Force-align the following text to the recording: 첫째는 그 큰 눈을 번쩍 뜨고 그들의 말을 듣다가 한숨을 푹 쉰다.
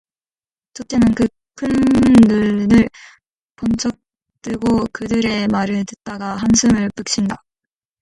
첫째는 0.73 1.13
그 1.15 1.27
큰 1.53 1.67
눈을 2.27 2.89
번쩍 3.55 3.99
뜨고 4.41 4.83
그들의 4.91 5.45
말을 5.49 5.85
듣다가 5.85 6.37
한숨을 6.37 6.89
푹 6.95 7.07
쉰다. 7.07 7.43